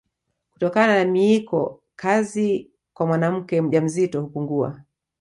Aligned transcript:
Kutokana 0.51 0.97
na 1.03 1.11
miiko 1.11 1.79
kazi 1.95 2.71
kwa 2.93 3.05
mwanamke 3.07 3.61
mjamzito 3.61 4.21
hupungua 4.21 4.81